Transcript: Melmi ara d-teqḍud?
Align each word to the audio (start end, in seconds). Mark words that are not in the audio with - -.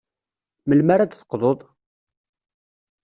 Melmi 0.67 0.91
ara 0.93 1.05
d-teqḍud? 1.09 1.59